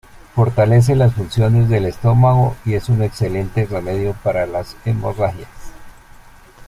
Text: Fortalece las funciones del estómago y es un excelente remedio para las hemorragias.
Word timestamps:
Fortalece 0.33 0.95
las 0.95 1.13
funciones 1.13 1.69
del 1.69 1.85
estómago 1.85 2.55
y 2.65 2.73
es 2.73 2.89
un 2.89 3.03
excelente 3.03 3.65
remedio 3.67 4.15
para 4.23 4.47
las 4.47 4.75
hemorragias. 4.83 5.47